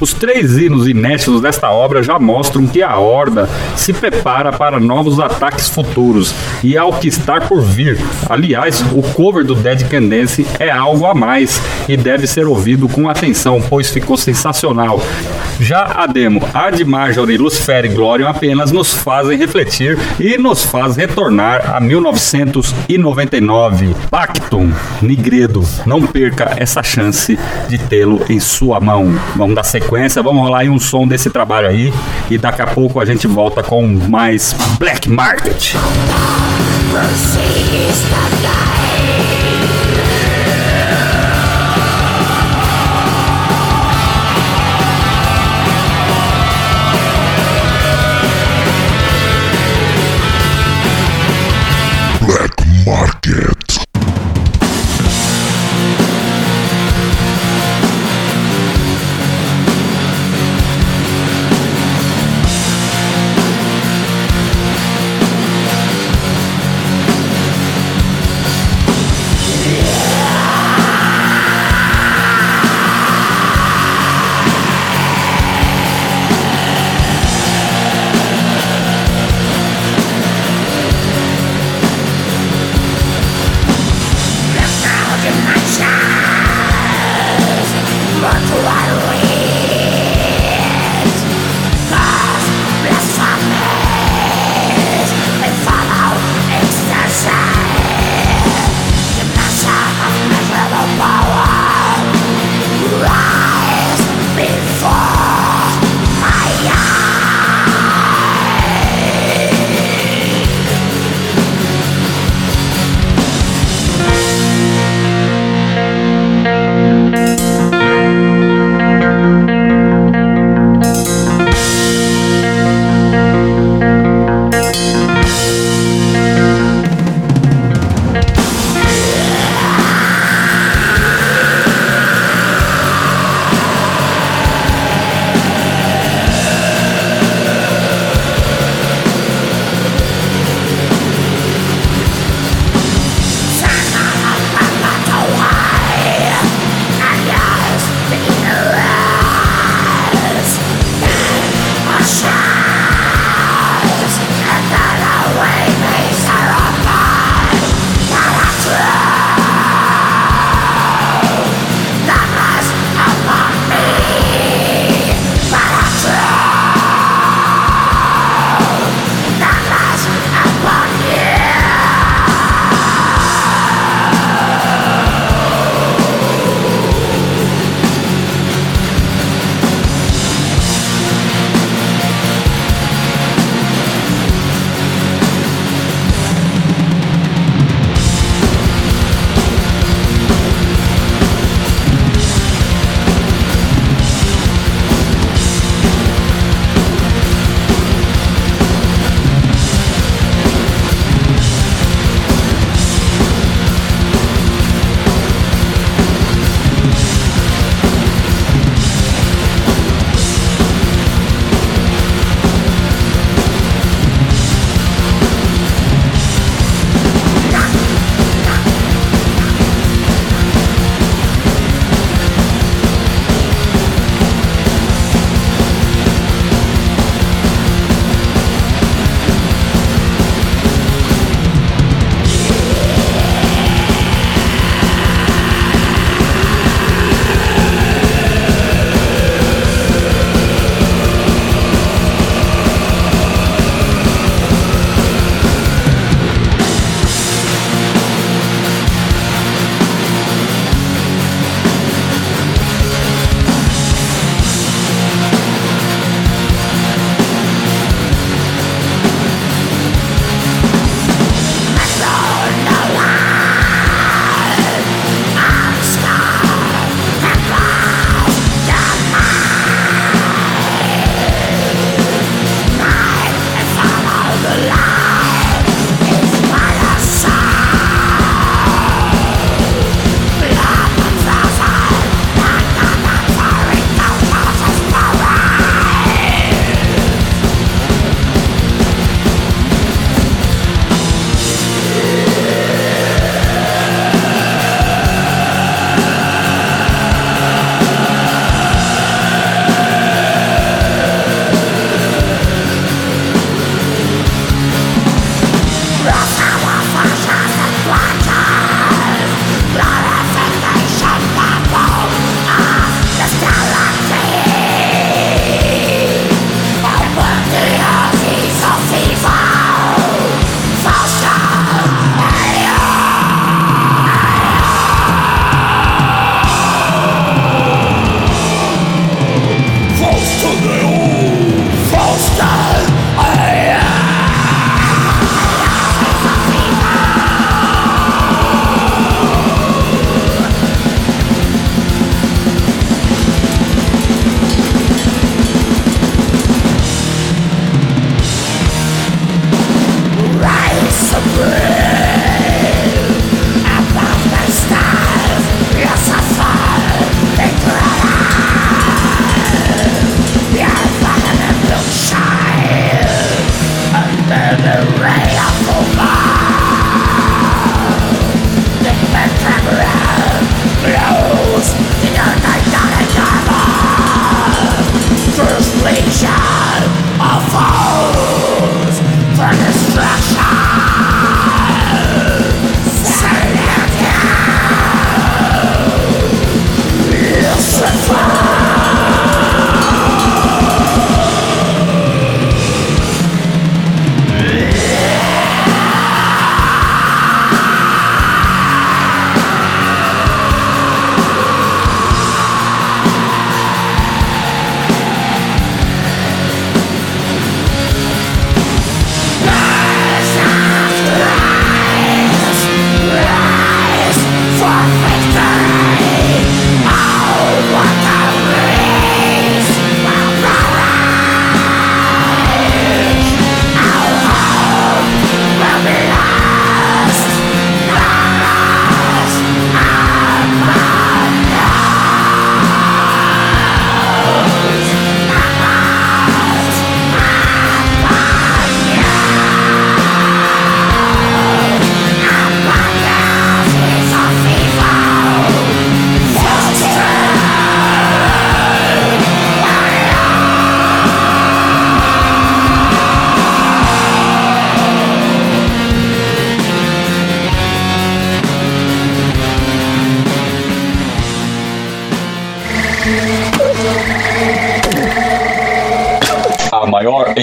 Os 0.00 0.12
três 0.12 0.56
hinos 0.56 0.88
inéditos 0.88 1.40
desta 1.40 1.70
obra 1.70 2.02
já 2.02 2.18
mostram 2.18 2.66
que 2.66 2.82
a 2.82 2.98
Horda 2.98 3.48
se 3.76 3.92
prepara 3.92 4.52
para 4.52 4.80
novos 4.80 5.20
ataques 5.20 5.68
futuros 5.68 6.34
e 6.62 6.76
ao 6.76 6.92
que 6.92 7.08
está 7.08 7.40
por 7.40 7.62
vir. 7.62 7.98
Aliás, 8.28 8.82
o 8.92 9.02
cover 9.14 9.44
do 9.44 9.54
Dead 9.54 9.88
Can 9.88 10.08
Dance 10.08 10.46
é 10.58 10.70
algo 10.70 11.06
a 11.06 11.14
mais 11.14 11.60
e 11.88 11.96
deve 11.96 12.26
ser 12.26 12.46
ouvido 12.46 12.88
com 12.88 13.08
atenção, 13.08 13.62
pois 13.68 13.90
ficou 13.90 14.16
sensacional. 14.16 15.00
Já 15.60 15.84
a 15.84 16.06
demo 16.06 16.40
Ad 16.52 16.84
Major 16.84 17.30
e 17.30 17.36
Lucifer 17.36 17.84
e 17.84 17.88
Glorion 17.88 18.26
apenas 18.26 18.72
nos 18.72 18.92
fazem 18.94 19.38
refletir 19.38 19.96
e 20.18 20.36
nos 20.36 20.64
faz 20.64 20.96
retornar 20.96 21.76
a 21.76 21.80
1999. 21.80 23.94
Pactum, 24.10 24.72
Nigredo, 25.00 25.62
não 25.86 26.02
perca 26.02 26.54
essa 26.56 26.82
chance 26.82 27.38
de 27.68 27.78
tê-lo 27.78 28.20
em 28.28 28.40
sua 28.40 28.80
mão. 28.80 29.14
Vamos 29.36 29.54
dar 29.54 29.62
sequência, 29.62 29.91
vamos 30.22 30.42
rolar 30.42 30.60
aí 30.60 30.70
um 30.70 30.78
som 30.78 31.06
desse 31.06 31.28
trabalho 31.28 31.68
aí 31.68 31.92
e 32.30 32.38
daqui 32.38 32.62
a 32.62 32.66
pouco 32.66 32.98
a 32.98 33.04
gente 33.04 33.26
volta 33.26 33.62
com 33.62 33.86
mais 33.86 34.56
Black 34.78 35.08
Market. 35.08 35.74
Black 52.24 52.64
Market. 52.86 53.21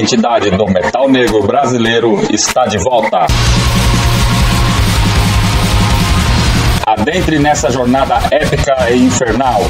Maior 0.09 0.13
entidade 0.13 0.49
do 0.51 0.65
metal 0.65 1.07
negro 1.09 1.41
brasileiro 1.43 2.19
está 2.33 2.65
de 2.65 2.77
volta. 2.77 3.27
Adentre 6.85 7.37
nessa 7.37 7.69
jornada 7.69 8.17
épica 8.31 8.89
e 8.89 8.97
infernal. 8.97 9.61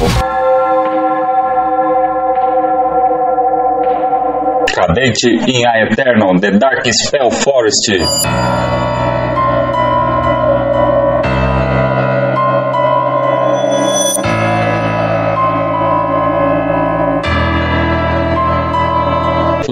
Cadente 4.74 5.28
in 5.46 5.66
a 5.66 5.82
Eternum, 5.82 6.38
The 6.40 6.52
Dark 6.52 6.86
Spell 6.90 7.30
Forest. 7.30 8.89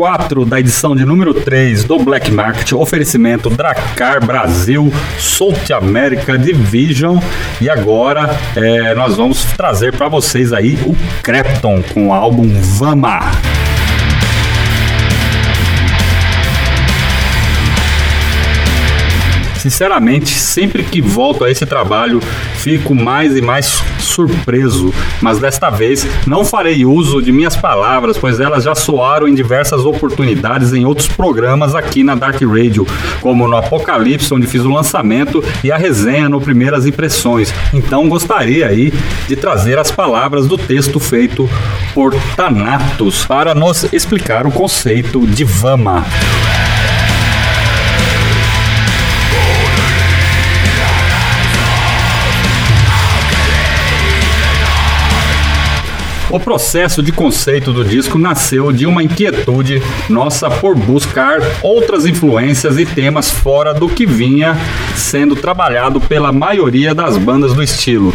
4 0.00 0.46
da 0.46 0.58
edição 0.58 0.96
de 0.96 1.04
número 1.04 1.34
3 1.34 1.84
do 1.84 1.98
Black 1.98 2.30
Market, 2.30 2.72
oferecimento 2.72 3.50
Dracar 3.50 4.24
Brasil, 4.24 4.90
South 5.18 5.70
America 5.76 6.38
Division. 6.38 7.18
E 7.60 7.68
agora 7.68 8.34
é, 8.56 8.94
nós 8.94 9.18
vamos 9.18 9.44
trazer 9.58 9.94
para 9.94 10.08
vocês 10.08 10.54
aí 10.54 10.78
o 10.86 10.96
Crepton 11.22 11.82
com 11.92 12.08
o 12.08 12.12
álbum 12.14 12.48
Vama. 12.78 13.20
Sinceramente, 19.60 20.30
sempre 20.30 20.82
que 20.82 21.02
volto 21.02 21.44
a 21.44 21.50
esse 21.50 21.66
trabalho, 21.66 22.18
fico 22.56 22.94
mais 22.94 23.36
e 23.36 23.42
mais 23.42 23.82
surpreso, 23.98 24.92
mas 25.20 25.38
desta 25.38 25.68
vez 25.68 26.06
não 26.26 26.46
farei 26.46 26.86
uso 26.86 27.20
de 27.20 27.30
minhas 27.30 27.54
palavras, 27.54 28.16
pois 28.16 28.40
elas 28.40 28.64
já 28.64 28.74
soaram 28.74 29.28
em 29.28 29.34
diversas 29.34 29.84
oportunidades 29.84 30.72
em 30.72 30.86
outros 30.86 31.08
programas 31.08 31.74
aqui 31.74 32.02
na 32.02 32.14
Dark 32.14 32.40
Radio, 32.40 32.86
como 33.20 33.46
no 33.46 33.58
Apocalipse, 33.58 34.32
onde 34.32 34.46
fiz 34.46 34.62
o 34.62 34.70
lançamento, 34.70 35.44
e 35.62 35.70
a 35.70 35.76
resenha 35.76 36.26
no 36.26 36.40
Primeiras 36.40 36.86
Impressões. 36.86 37.52
Então 37.74 38.08
gostaria 38.08 38.66
aí 38.66 38.90
de 39.28 39.36
trazer 39.36 39.78
as 39.78 39.90
palavras 39.90 40.46
do 40.46 40.56
texto 40.56 40.98
feito 40.98 41.48
por 41.92 42.14
Thanatos 42.34 43.26
para 43.26 43.54
nos 43.54 43.92
explicar 43.92 44.46
o 44.46 44.50
conceito 44.50 45.26
de 45.26 45.44
Vama. 45.44 46.06
O 56.30 56.38
processo 56.38 57.02
de 57.02 57.10
conceito 57.10 57.72
do 57.72 57.84
disco 57.84 58.16
nasceu 58.16 58.70
de 58.70 58.86
uma 58.86 59.02
inquietude 59.02 59.82
nossa 60.08 60.48
por 60.48 60.76
buscar 60.76 61.40
outras 61.60 62.06
influências 62.06 62.78
e 62.78 62.86
temas 62.86 63.28
fora 63.28 63.74
do 63.74 63.88
que 63.88 64.06
vinha 64.06 64.56
sendo 64.94 65.34
trabalhado 65.34 66.00
pela 66.00 66.30
maioria 66.30 66.94
das 66.94 67.18
bandas 67.18 67.52
do 67.52 67.60
estilo. 67.60 68.14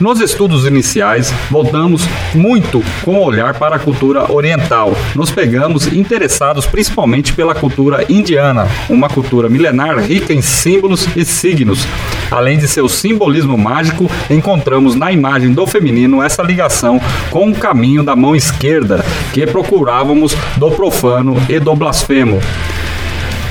Nos 0.00 0.20
estudos 0.20 0.64
iniciais, 0.64 1.34
voltamos 1.50 2.06
muito 2.32 2.80
com 3.04 3.18
o 3.18 3.24
olhar 3.24 3.58
para 3.58 3.74
a 3.74 3.78
cultura 3.80 4.32
oriental. 4.32 4.92
Nos 5.12 5.32
pegamos 5.32 5.88
interessados 5.88 6.66
principalmente 6.66 7.32
pela 7.32 7.52
cultura 7.52 8.06
indiana, 8.08 8.68
uma 8.88 9.08
cultura 9.08 9.48
milenar 9.48 9.98
rica 9.98 10.32
em 10.32 10.40
símbolos 10.40 11.08
e 11.16 11.24
signos. 11.24 11.84
Além 12.30 12.58
de 12.58 12.68
seu 12.68 12.88
simbolismo 12.88 13.56
mágico, 13.56 14.10
encontramos 14.30 14.94
na 14.94 15.10
imagem 15.10 15.52
do 15.52 15.66
feminino 15.66 16.22
essa 16.22 16.42
ligação 16.42 17.00
com 17.30 17.50
o 17.50 17.54
caminho 17.54 18.02
da 18.02 18.14
mão 18.14 18.36
esquerda 18.36 19.04
que 19.32 19.46
procurávamos 19.46 20.34
do 20.56 20.70
profano 20.70 21.36
e 21.48 21.58
do 21.58 21.74
blasfemo. 21.74 22.40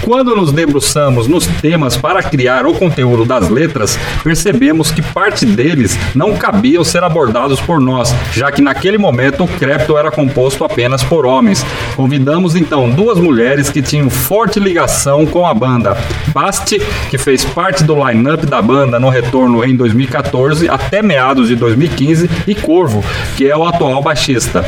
Quando 0.08 0.34
nos 0.34 0.54
debruçamos 0.54 1.28
nos 1.28 1.46
temas 1.46 1.98
para 1.98 2.24
criar 2.24 2.66
o 2.66 2.74
conteúdo 2.74 3.26
das 3.26 3.50
letras, 3.50 4.00
percebemos 4.24 4.90
que 4.90 5.02
parte 5.02 5.46
deles 5.46 6.00
não 6.16 6.38
cabiam 6.38 6.82
ser 6.82 7.04
abordados 7.04 7.60
por 7.60 7.82
nós, 7.82 8.16
já 8.32 8.50
que 8.50 8.62
naquele 8.62 8.98
momento 8.98 9.44
o 9.44 9.48
Crepto 9.50 9.98
era 9.98 10.10
composto 10.10 10.64
apenas 10.64 11.04
por 11.04 11.26
homens. 11.26 11.62
Convidamos 11.94 12.56
então 12.56 12.90
duas 12.90 13.20
mulheres 13.20 13.70
que 13.70 13.82
tinham 13.82 14.10
forte 14.10 14.62
ligação 14.62 15.26
com 15.26 15.46
a 15.46 15.54
banda. 15.54 15.98
Basti, 16.28 16.82
que 17.10 17.18
fez 17.18 17.44
parte 17.44 17.84
do 17.84 17.94
line-up 18.08 18.46
da 18.46 18.62
banda 18.62 18.98
no 19.02 19.10
retorno 19.10 19.62
em 19.66 19.76
2014 19.76 20.70
até 20.70 21.02
meados 21.02 21.50
de 21.50 21.56
2015, 21.58 22.30
e 22.48 22.56
Corvo, 22.56 23.04
que 23.36 23.46
é 23.46 23.58
o 23.58 23.66
atual 23.66 24.02
baixista. 24.02 24.64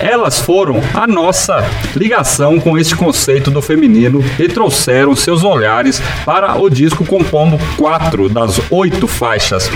Elas 0.00 0.40
foram 0.40 0.80
a 0.92 1.06
nossa 1.06 1.64
ligação 1.96 2.58
com 2.60 2.76
este 2.78 2.94
conceito 2.94 3.50
do 3.50 3.62
feminino 3.62 4.24
e 4.38 4.48
trouxeram 4.48 5.14
seus 5.14 5.44
olhares 5.44 6.00
para 6.24 6.56
o 6.60 6.68
disco 6.68 7.04
compondo 7.04 7.58
quatro 7.76 8.28
das 8.28 8.60
oito 8.70 9.06
faixas. 9.06 9.70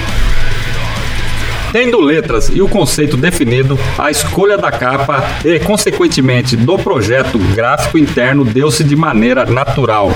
Tendo 1.72 2.00
letras 2.00 2.50
e 2.52 2.62
o 2.62 2.68
conceito 2.68 3.16
definido, 3.16 3.78
a 3.98 4.11
escolha 4.11 4.56
da 4.56 4.72
capa 4.72 5.22
e, 5.44 5.59
consequentemente, 5.59 6.56
do 6.56 6.78
projeto 6.78 7.38
gráfico 7.54 7.98
interno 7.98 8.42
deu-se 8.42 8.82
de 8.82 8.96
maneira 8.96 9.44
natural. 9.44 10.11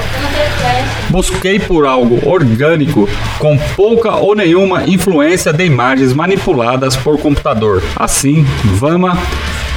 Busquei 1.10 1.58
por 1.58 1.84
algo 1.84 2.26
orgânico, 2.26 3.06
com 3.38 3.58
pouca 3.76 4.16
ou 4.16 4.34
nenhuma 4.34 4.84
influência 4.84 5.52
de 5.52 5.64
imagens 5.64 6.14
manipuladas 6.14 6.96
por 6.96 7.18
computador. 7.18 7.82
Assim, 7.96 8.46
Vama 8.64 9.18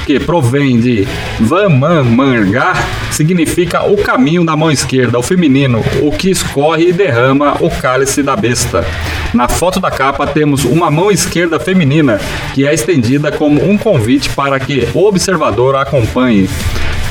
que 0.06 0.20
provém 0.20 0.78
de 0.78 1.06
Vamamangá, 1.40 2.74
significa 3.10 3.82
o 3.82 3.96
caminho 3.96 4.44
da 4.44 4.56
mão 4.56 4.70
esquerda, 4.70 5.18
o 5.18 5.22
feminino, 5.22 5.84
o 6.00 6.12
que 6.12 6.30
escorre 6.30 6.90
e 6.90 6.92
derrama 6.92 7.56
o 7.60 7.68
cálice 7.68 8.22
da 8.22 8.36
besta. 8.36 8.86
Na 9.34 9.48
foto 9.48 9.80
da 9.80 9.90
capa 9.90 10.24
temos 10.24 10.64
uma 10.64 10.90
mão 10.92 11.10
esquerda 11.10 11.58
feminina, 11.58 12.20
que 12.54 12.64
é 12.64 12.72
estendida 12.72 13.32
como 13.32 13.68
um 13.68 13.76
convite 13.76 14.30
para 14.30 14.60
que 14.60 14.88
o 14.94 15.04
observador 15.04 15.74
a 15.74 15.82
acompanhe. 15.82 16.48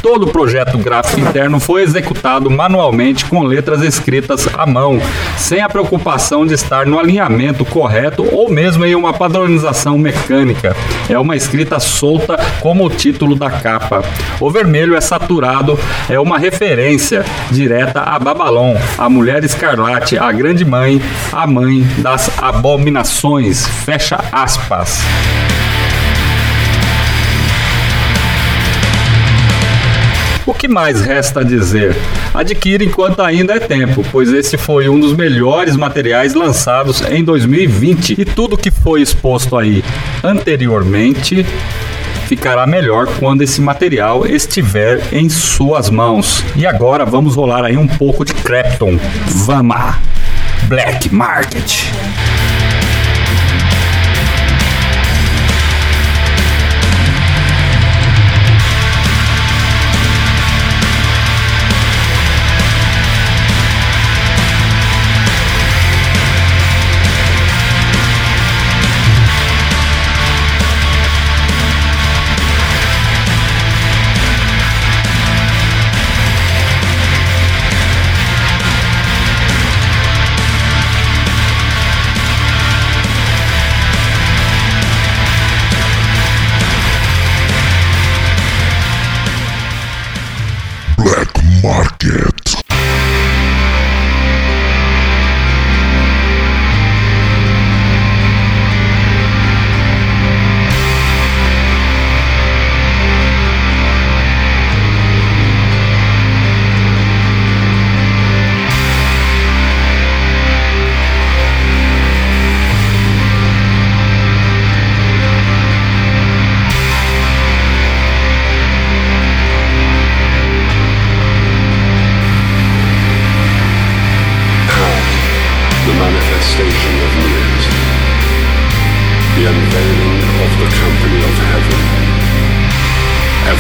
Todo 0.06 0.28
o 0.28 0.32
projeto 0.32 0.78
gráfico 0.78 1.20
interno 1.20 1.60
foi 1.60 1.82
executado 1.82 2.48
manualmente 2.48 3.26
com 3.26 3.42
letras 3.42 3.82
escritas 3.82 4.48
à 4.56 4.64
mão, 4.64 5.02
sem 5.36 5.62
a 5.62 5.68
preocupação 5.68 6.46
de 6.46 6.54
estar 6.54 6.86
no 6.86 7.00
alinhamento 7.00 7.66
correto 7.66 8.24
ou 8.32 8.48
mesmo 8.48 8.86
em 8.86 8.94
uma 8.94 9.12
padronização 9.14 9.98
mecânica. 9.98 10.76
É 11.10 11.18
uma 11.18 11.36
escrita 11.36 11.80
solta 11.80 12.38
como 12.62 12.86
o 12.86 12.90
título 12.92 13.36
da 13.36 13.50
capa. 13.50 14.04
O 14.40 14.52
vermelho 14.52 14.96
é 14.96 15.02
saturado, 15.02 15.76
é 16.08 16.20
uma 16.20 16.38
referência 16.38 17.26
direta 17.50 18.02
a 18.02 18.20
Babalon, 18.20 18.76
a 19.00 19.10
mulher 19.10 19.44
escarlate, 19.44 20.20
a 20.20 20.32
grande 20.32 20.64
mãe, 20.64 21.02
a 21.34 21.48
mãe 21.48 21.82
das 21.98 22.30
abominações. 22.38 23.66
Fecha 23.84 24.24
aspas. 24.32 25.02
O 30.46 30.54
que 30.54 30.68
mais 30.68 31.02
resta 31.02 31.44
dizer? 31.44 31.96
Adquira 32.32 32.84
enquanto 32.84 33.22
ainda 33.22 33.56
é 33.56 33.60
tempo, 33.60 34.06
pois 34.12 34.32
esse 34.32 34.58
foi 34.58 34.88
um 34.88 35.00
dos 35.00 35.14
melhores 35.14 35.76
materiais 35.76 36.36
lançados 36.36 37.02
em 37.10 37.24
2020 37.24 38.16
e 38.20 38.26
tudo 38.26 38.56
que 38.56 38.70
foi 38.70 39.02
exposto 39.02 39.58
aí 39.58 39.84
anteriormente 40.24 41.44
ficará 42.28 42.68
melhor 42.68 43.08
quando 43.20 43.42
esse 43.42 43.60
material 43.60 44.26
estiver 44.28 45.02
em 45.12 45.30
suas 45.30 45.90
mãos. 45.90 46.44
E 46.56 46.66
agora 46.66 47.06
vamos 47.06 47.36
rolar 47.36 47.64
aí 47.66 47.78
um 47.78 47.88
pouco 47.88 48.24
de 48.24 48.34
Crepton. 48.34 49.00
Vamos! 49.28 49.96
Black 50.68 51.14
Market. 51.14 51.86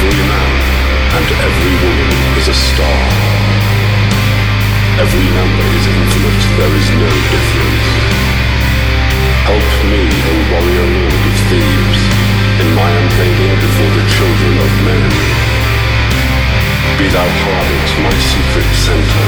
Every 0.05 0.27
man 0.29 0.53
and 1.17 1.27
every 1.49 1.75
woman 1.81 2.11
is 2.37 2.47
a 2.47 2.53
star. 2.53 3.01
Every 5.01 5.27
number 5.33 5.65
is 5.81 5.85
infinite, 5.89 6.43
there 6.61 6.73
is 6.77 6.87
no 6.93 7.09
difference. 7.33 7.87
Help 9.49 9.71
me, 9.89 10.05
O 10.05 10.33
warrior 10.53 10.87
lord 10.93 11.25
of 11.25 11.37
thieves, 11.49 12.01
in 12.61 12.69
my 12.77 12.85
unveiling 13.01 13.57
before 13.65 13.91
the 13.97 14.05
children 14.13 14.53
of 14.61 14.71
men. 14.85 15.09
Be 17.01 17.09
thou 17.09 17.25
harlot, 17.41 17.89
my 18.05 18.15
secret 18.29 18.69
center, 18.77 19.27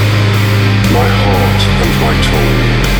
my 0.94 1.08
heart 1.10 1.62
and 1.82 1.92
my 2.06 2.14
tongue. 2.22 2.98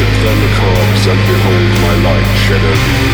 Worship 0.00 0.22
the 0.24 0.52
carbs, 0.56 1.04
and 1.12 1.20
behold 1.28 1.72
my 1.84 1.94
light 2.08 2.28
shed 2.40 2.62
over 2.64 2.92
you. 3.04 3.12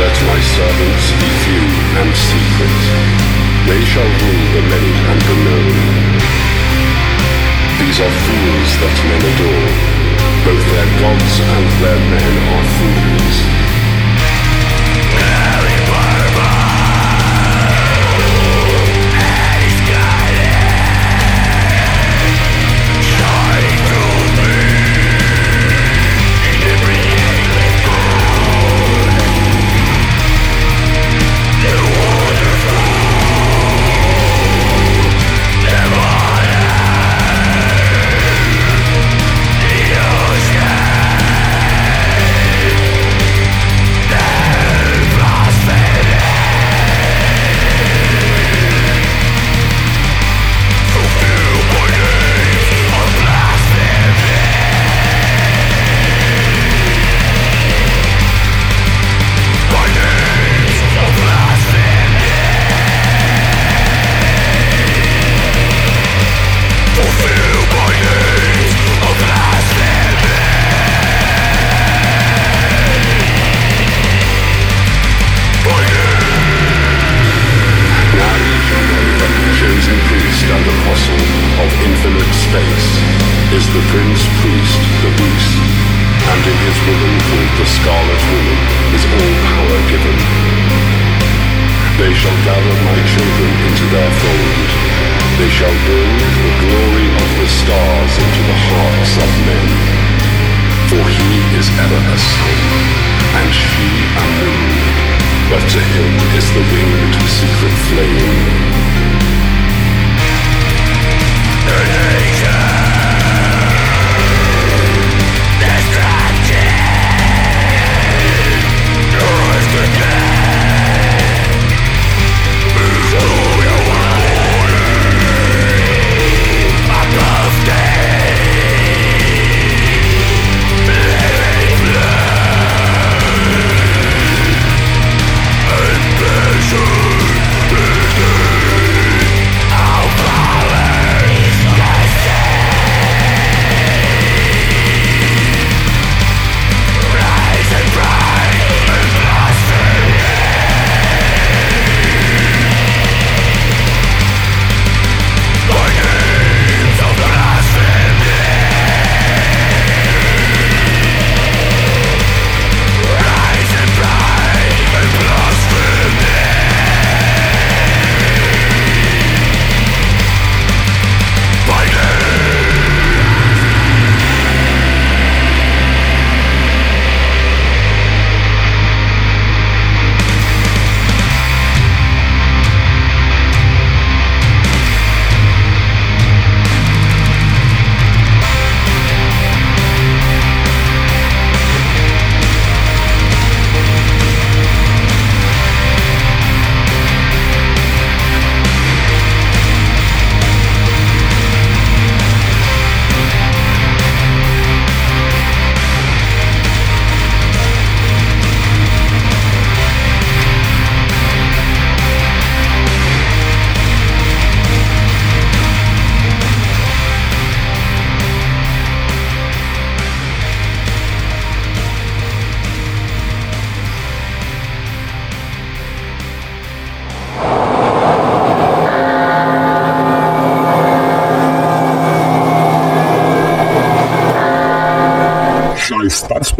Let 0.00 0.16
my 0.24 0.40
servants 0.40 1.06
be 1.20 1.28
few 1.44 1.66
and 2.00 2.10
secret. 2.16 2.80
They 3.68 3.84
shall 3.84 4.08
rule 4.08 4.46
the 4.56 4.62
many 4.72 4.94
and 5.04 5.20
the 5.20 5.36
known. 5.44 5.76
These 7.76 8.00
are 8.00 8.14
fools 8.24 8.70
that 8.80 8.96
men 9.04 9.22
adore. 9.36 9.72
Both 10.48 10.64
their 10.72 10.90
gods 11.04 11.34
and 11.40 11.66
their 11.84 12.00
men 12.08 12.34
are 12.48 12.66
fools. 12.80 13.53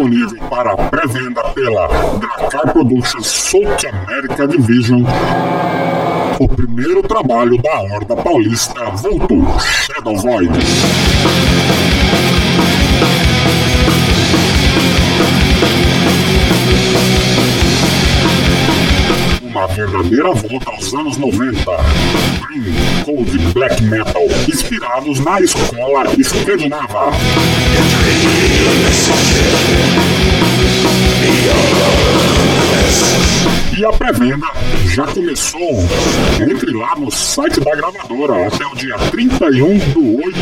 Disponível 0.05 0.49
para 0.49 0.77
pré-venda 0.77 1.43
pela 1.51 1.89
Dracar 2.19 2.73
Productions 2.73 3.27
South 3.27 3.87
America 3.89 4.47
Division. 4.47 5.03
O 6.39 6.49
primeiro 6.49 7.03
trabalho 7.03 7.61
da 7.63 7.81
Horda 7.81 8.17
Paulista 8.17 8.91
voltou, 8.91 9.45
Shadow 9.61 10.17
Void. 10.17 10.51
Uma 19.65 19.69
verdadeira 19.69 20.31
volta 20.33 20.71
aos 20.71 20.93
anos 20.93 21.17
90. 21.17 21.55
Green, 22.47 22.75
Cold 23.05 23.39
Black 23.55 23.83
Metal, 23.85 24.23
inspirados 24.47 25.21
na 25.21 25.41
escola 25.41 26.05
escandinava. 26.19 27.11
E 33.77 33.85
a 33.85 33.93
pré-venda 33.93 34.47
já 34.89 35.07
começou. 35.07 35.85
Entre 36.41 36.73
lá 36.73 36.95
no 36.97 37.11
site 37.11 37.61
da 37.61 37.75
gravadora 37.75 38.47
até 38.47 38.67
o 38.67 38.75
dia 38.75 38.97
31 39.11 39.79
do 39.93 40.17
8 40.19 40.35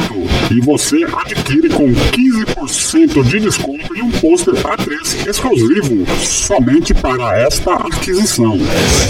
e 0.53 0.61
você 0.61 1.05
adquire 1.05 1.68
com 1.70 1.93
15% 1.93 3.22
de 3.24 3.41
desconto 3.41 3.97
e 3.97 4.03
um 4.03 4.11
pôster 4.11 4.55
A3 4.55 5.28
exclusivo 5.28 6.07
somente 6.18 6.93
para 6.95 7.39
esta 7.39 7.74
aquisição. 7.74 8.59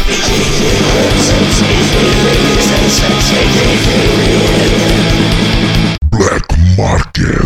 Black 6.10 6.44
Market. 6.76 7.43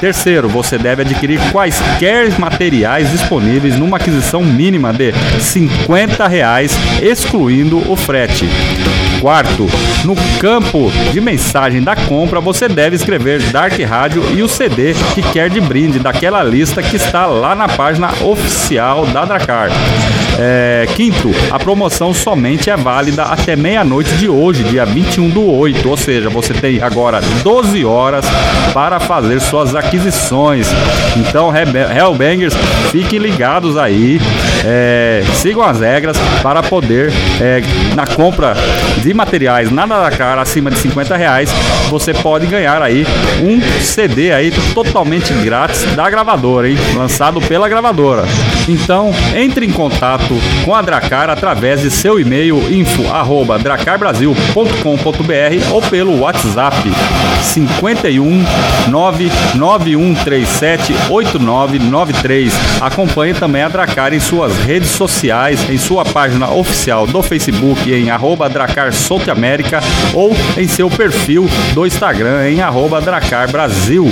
Terceiro, 0.00 0.48
você 0.48 0.78
deve 0.78 1.02
adquirir 1.02 1.40
quaisquer 1.52 2.38
materiais 2.38 3.10
disponíveis 3.10 3.76
numa 3.76 3.96
aquisição 3.96 4.42
mínima 4.42 4.92
de 4.92 5.12
50 5.40 6.26
reais, 6.26 6.76
excluindo 7.00 7.78
o 7.90 7.96
frete. 7.96 8.48
Quarto, 9.22 9.68
no 10.04 10.16
campo 10.40 10.90
de 11.12 11.20
mensagem 11.20 11.80
da 11.80 11.94
compra, 11.94 12.40
você 12.40 12.66
deve 12.66 12.96
escrever 12.96 13.40
Dark 13.52 13.78
Rádio 13.78 14.20
e 14.36 14.42
o 14.42 14.48
CD 14.48 14.94
que 15.14 15.22
quer 15.22 15.48
de 15.48 15.60
brinde 15.60 16.00
daquela 16.00 16.42
lista 16.42 16.82
que 16.82 16.96
está 16.96 17.24
lá 17.26 17.54
na 17.54 17.68
página 17.68 18.10
oficial 18.20 19.06
da 19.06 19.24
Dracar. 19.24 19.70
É, 20.40 20.88
quinto, 20.96 21.30
a 21.52 21.58
promoção 21.58 22.12
somente 22.12 22.68
é 22.68 22.76
válida 22.76 23.22
até 23.22 23.54
meia-noite 23.54 24.10
de 24.16 24.28
hoje, 24.28 24.64
dia 24.64 24.84
21 24.84 25.28
do 25.28 25.48
8, 25.48 25.88
ou 25.88 25.96
seja, 25.96 26.28
você 26.28 26.52
tem 26.52 26.82
agora 26.82 27.20
12 27.44 27.84
horas 27.84 28.24
para 28.74 28.98
fazer 28.98 29.40
suas 29.40 29.72
aquisições. 29.76 30.66
Então, 31.16 31.52
Hellbangers, 31.54 32.54
fiquem 32.90 33.20
ligados 33.20 33.76
aí, 33.76 34.20
é, 34.64 35.22
sigam 35.34 35.62
as 35.62 35.80
regras 35.80 36.16
para 36.42 36.62
poder, 36.62 37.10
é, 37.40 37.60
na 37.94 38.06
compra 38.06 38.54
de 39.02 39.12
materiais 39.12 39.70
nada 39.70 40.02
da 40.02 40.10
cara 40.10 40.42
acima 40.42 40.70
de 40.70 40.78
50 40.78 41.16
reais, 41.16 41.50
você 41.88 42.14
pode 42.14 42.46
ganhar 42.46 42.80
aí 42.82 43.06
um 43.42 43.60
CD 43.80 44.32
aí 44.32 44.52
totalmente 44.74 45.32
grátis 45.34 45.84
da 45.94 46.08
gravadora, 46.08 46.68
hein? 46.68 46.76
Lançado 46.94 47.40
pela 47.40 47.68
gravadora. 47.68 48.24
Então, 48.68 49.10
entre 49.34 49.66
em 49.66 49.72
contato 49.72 50.32
com 50.64 50.72
a 50.74 50.82
Dracar 50.82 51.28
através 51.28 51.82
de 51.82 51.90
seu 51.90 52.20
e-mail 52.20 52.56
info@dracarbrasil.com.br 52.72 55.72
ou 55.72 55.82
pelo 55.82 56.20
WhatsApp 56.20 56.76
51 57.42 58.44
99137 58.88 60.94
8993. 61.10 62.54
Acompanhe 62.80 63.34
também 63.34 63.62
a 63.62 63.68
Dracar 63.68 64.14
em 64.14 64.20
suas 64.20 64.56
redes 64.58 64.90
sociais, 64.90 65.68
em 65.68 65.78
sua 65.78 66.04
página 66.04 66.48
oficial 66.50 67.04
do 67.06 67.22
Facebook 67.22 67.92
em 67.92 68.10
arroba 68.10 68.48
Dracar 68.48 68.92
ou 70.14 70.36
em 70.56 70.68
seu 70.68 70.88
perfil 70.90 71.48
do 71.74 71.86
Instagram 71.86 72.48
em 72.48 72.60
arroba 72.60 73.00
Dracar 73.00 73.50
Brasil. 73.50 74.08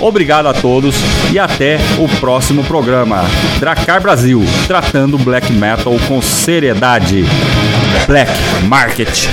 Obrigado 0.00 0.46
a 0.46 0.54
todos 0.54 0.96
e 1.32 1.38
até 1.38 1.78
o 1.98 2.08
próximo 2.20 2.62
programa. 2.64 3.24
Dracar 3.58 4.00
Brasil, 4.00 4.44
tratando 4.66 5.18
black 5.18 5.52
metal 5.52 5.94
com 6.06 6.20
seriedade. 6.20 7.24
Black 8.06 8.32
Market. 8.64 9.28